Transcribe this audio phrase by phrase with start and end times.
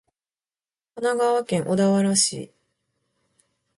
[0.95, 2.51] 神奈川県小田原市